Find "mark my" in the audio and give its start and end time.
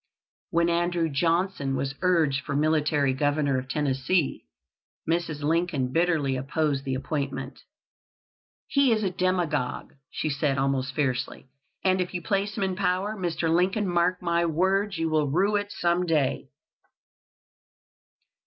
13.87-14.43